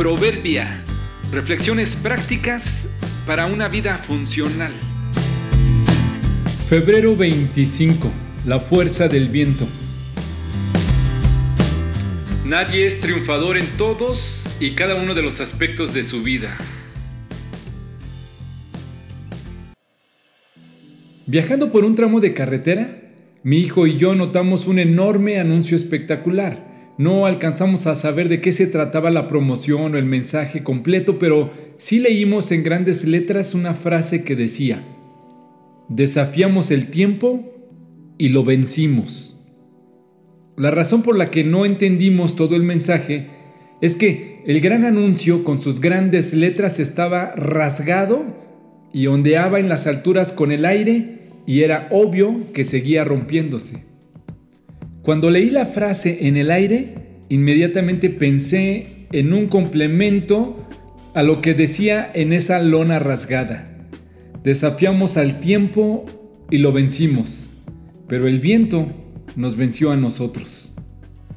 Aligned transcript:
Proverbia. 0.00 0.82
Reflexiones 1.30 1.94
prácticas 1.94 2.88
para 3.26 3.44
una 3.44 3.68
vida 3.68 3.98
funcional. 3.98 4.72
Febrero 6.66 7.14
25. 7.14 8.10
La 8.46 8.60
fuerza 8.60 9.08
del 9.08 9.28
viento. 9.28 9.66
Nadie 12.46 12.86
es 12.86 13.00
triunfador 13.00 13.58
en 13.58 13.66
todos 13.76 14.46
y 14.58 14.70
cada 14.70 14.94
uno 14.94 15.12
de 15.12 15.20
los 15.20 15.38
aspectos 15.38 15.92
de 15.92 16.02
su 16.02 16.22
vida. 16.22 16.56
Viajando 21.26 21.70
por 21.70 21.84
un 21.84 21.94
tramo 21.94 22.20
de 22.20 22.32
carretera, 22.32 23.02
mi 23.42 23.58
hijo 23.58 23.86
y 23.86 23.98
yo 23.98 24.14
notamos 24.14 24.66
un 24.66 24.78
enorme 24.78 25.38
anuncio 25.38 25.76
espectacular. 25.76 26.69
No 27.00 27.24
alcanzamos 27.24 27.86
a 27.86 27.94
saber 27.94 28.28
de 28.28 28.42
qué 28.42 28.52
se 28.52 28.66
trataba 28.66 29.08
la 29.08 29.26
promoción 29.26 29.94
o 29.94 29.96
el 29.96 30.04
mensaje 30.04 30.62
completo, 30.62 31.18
pero 31.18 31.50
sí 31.78 31.98
leímos 31.98 32.52
en 32.52 32.62
grandes 32.62 33.06
letras 33.06 33.54
una 33.54 33.72
frase 33.72 34.22
que 34.22 34.36
decía, 34.36 34.84
desafiamos 35.88 36.70
el 36.70 36.90
tiempo 36.90 37.54
y 38.18 38.28
lo 38.28 38.44
vencimos. 38.44 39.38
La 40.58 40.70
razón 40.70 41.00
por 41.00 41.16
la 41.16 41.30
que 41.30 41.42
no 41.42 41.64
entendimos 41.64 42.36
todo 42.36 42.54
el 42.54 42.64
mensaje 42.64 43.28
es 43.80 43.96
que 43.96 44.42
el 44.44 44.60
gran 44.60 44.84
anuncio 44.84 45.42
con 45.42 45.56
sus 45.56 45.80
grandes 45.80 46.34
letras 46.34 46.78
estaba 46.80 47.34
rasgado 47.34 48.26
y 48.92 49.06
ondeaba 49.06 49.58
en 49.58 49.70
las 49.70 49.86
alturas 49.86 50.32
con 50.32 50.52
el 50.52 50.66
aire 50.66 51.30
y 51.46 51.62
era 51.62 51.88
obvio 51.92 52.52
que 52.52 52.64
seguía 52.64 53.04
rompiéndose. 53.04 53.89
Cuando 55.10 55.28
leí 55.28 55.50
la 55.50 55.66
frase 55.66 56.28
en 56.28 56.36
el 56.36 56.52
aire, 56.52 56.94
inmediatamente 57.28 58.10
pensé 58.10 59.08
en 59.10 59.32
un 59.32 59.48
complemento 59.48 60.68
a 61.14 61.24
lo 61.24 61.42
que 61.42 61.52
decía 61.52 62.08
en 62.14 62.32
esa 62.32 62.60
lona 62.60 63.00
rasgada. 63.00 63.88
Desafiamos 64.44 65.16
al 65.16 65.40
tiempo 65.40 66.06
y 66.48 66.58
lo 66.58 66.70
vencimos, 66.70 67.50
pero 68.06 68.28
el 68.28 68.38
viento 68.38 68.86
nos 69.34 69.56
venció 69.56 69.90
a 69.90 69.96
nosotros. 69.96 70.70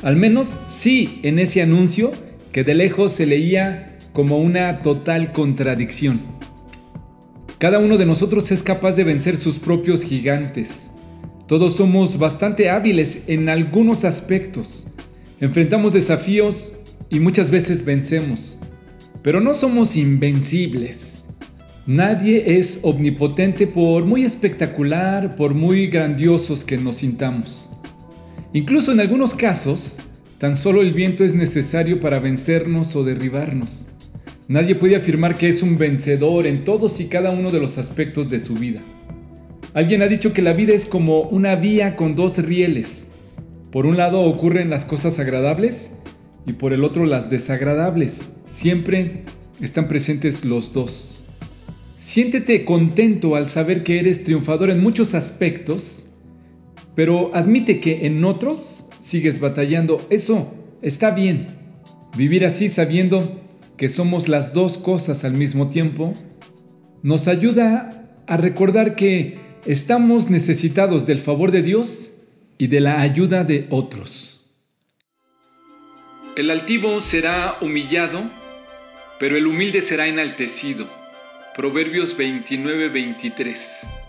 Al 0.00 0.14
menos 0.14 0.46
sí 0.68 1.18
en 1.24 1.40
ese 1.40 1.60
anuncio 1.60 2.12
que 2.52 2.62
de 2.62 2.76
lejos 2.76 3.10
se 3.10 3.26
leía 3.26 3.98
como 4.12 4.38
una 4.38 4.82
total 4.82 5.32
contradicción. 5.32 6.20
Cada 7.58 7.80
uno 7.80 7.96
de 7.96 8.06
nosotros 8.06 8.52
es 8.52 8.62
capaz 8.62 8.94
de 8.94 9.02
vencer 9.02 9.36
sus 9.36 9.58
propios 9.58 10.04
gigantes 10.04 10.85
todos 11.46 11.76
somos 11.76 12.18
bastante 12.18 12.70
hábiles 12.70 13.22
en 13.28 13.48
algunos 13.48 14.04
aspectos. 14.04 14.88
Enfrentamos 15.40 15.92
desafíos 15.92 16.74
y 17.08 17.20
muchas 17.20 17.52
veces 17.52 17.84
vencemos. 17.84 18.58
Pero 19.22 19.40
no 19.40 19.54
somos 19.54 19.94
invencibles. 19.94 21.24
Nadie 21.86 22.58
es 22.58 22.80
omnipotente 22.82 23.68
por 23.68 24.04
muy 24.04 24.24
espectacular, 24.24 25.36
por 25.36 25.54
muy 25.54 25.86
grandiosos 25.86 26.64
que 26.64 26.78
nos 26.78 26.96
sintamos. 26.96 27.70
Incluso 28.52 28.90
en 28.90 28.98
algunos 28.98 29.34
casos, 29.34 29.98
tan 30.38 30.56
solo 30.56 30.80
el 30.80 30.94
viento 30.94 31.24
es 31.24 31.34
necesario 31.34 32.00
para 32.00 32.18
vencernos 32.18 32.96
o 32.96 33.04
derribarnos. 33.04 33.86
Nadie 34.48 34.74
puede 34.74 34.96
afirmar 34.96 35.38
que 35.38 35.48
es 35.48 35.62
un 35.62 35.78
vencedor 35.78 36.48
en 36.48 36.64
todos 36.64 36.98
y 36.98 37.04
cada 37.06 37.30
uno 37.30 37.52
de 37.52 37.60
los 37.60 37.78
aspectos 37.78 38.30
de 38.30 38.40
su 38.40 38.54
vida. 38.54 38.80
Alguien 39.76 40.00
ha 40.00 40.06
dicho 40.06 40.32
que 40.32 40.40
la 40.40 40.54
vida 40.54 40.72
es 40.72 40.86
como 40.86 41.20
una 41.20 41.54
vía 41.54 41.96
con 41.96 42.16
dos 42.16 42.38
rieles. 42.38 43.08
Por 43.70 43.84
un 43.84 43.98
lado 43.98 44.22
ocurren 44.22 44.70
las 44.70 44.86
cosas 44.86 45.18
agradables 45.18 45.98
y 46.46 46.54
por 46.54 46.72
el 46.72 46.82
otro 46.82 47.04
las 47.04 47.28
desagradables. 47.28 48.30
Siempre 48.46 49.24
están 49.60 49.86
presentes 49.86 50.46
los 50.46 50.72
dos. 50.72 51.26
Siéntete 51.98 52.64
contento 52.64 53.36
al 53.36 53.48
saber 53.48 53.82
que 53.82 54.00
eres 54.00 54.24
triunfador 54.24 54.70
en 54.70 54.82
muchos 54.82 55.12
aspectos, 55.12 56.08
pero 56.94 57.34
admite 57.34 57.78
que 57.78 58.06
en 58.06 58.24
otros 58.24 58.88
sigues 58.98 59.40
batallando. 59.40 60.00
Eso 60.08 60.54
está 60.80 61.10
bien. 61.10 61.48
Vivir 62.16 62.46
así 62.46 62.70
sabiendo 62.70 63.42
que 63.76 63.90
somos 63.90 64.26
las 64.26 64.54
dos 64.54 64.78
cosas 64.78 65.22
al 65.24 65.34
mismo 65.34 65.68
tiempo 65.68 66.14
nos 67.02 67.28
ayuda 67.28 68.24
a 68.26 68.38
recordar 68.38 68.96
que 68.96 69.44
Estamos 69.66 70.30
necesitados 70.30 71.06
del 71.08 71.18
favor 71.18 71.50
de 71.50 71.60
Dios 71.60 72.12
y 72.56 72.68
de 72.68 72.78
la 72.78 73.00
ayuda 73.00 73.42
de 73.42 73.66
otros. 73.70 74.44
El 76.36 76.52
altivo 76.52 77.00
será 77.00 77.56
humillado, 77.60 78.30
pero 79.18 79.36
el 79.36 79.48
humilde 79.48 79.80
será 79.80 80.06
enaltecido. 80.06 80.86
Proverbios 81.56 82.16
29-23. 82.16 84.05